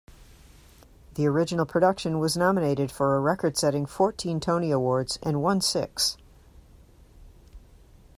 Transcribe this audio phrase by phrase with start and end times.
[1.13, 6.17] The original production was nominated for a record-setting fourteen Tony Awards and won six.